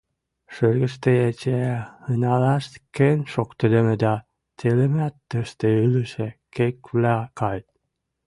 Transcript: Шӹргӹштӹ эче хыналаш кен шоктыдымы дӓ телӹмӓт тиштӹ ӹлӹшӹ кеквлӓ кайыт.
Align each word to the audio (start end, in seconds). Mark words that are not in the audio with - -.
Шӹргӹштӹ 0.53 1.11
эче 1.29 1.57
хыналаш 2.03 2.63
кен 2.95 3.19
шоктыдымы 3.33 3.95
дӓ 4.03 4.13
телӹмӓт 4.57 5.15
тиштӹ 5.29 5.69
ӹлӹшӹ 5.85 6.27
кеквлӓ 6.55 7.17
кайыт. 7.39 7.67